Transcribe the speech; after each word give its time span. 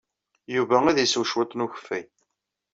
Yuba 0.55 0.77
ad 0.87 0.97
isew 1.05 1.25
cwiṭ 1.25 1.51
n 1.55 1.63
ukeffay. 1.65 2.05